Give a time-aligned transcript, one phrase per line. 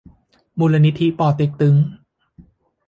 [0.59, 1.75] มูลนิธิป่อเต็กตึ๊ง